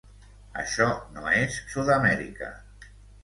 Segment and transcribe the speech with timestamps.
[0.61, 2.51] això no és sud-amèrica